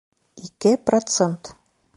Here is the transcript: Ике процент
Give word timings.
Ике 0.47 0.71
процент 0.87 1.55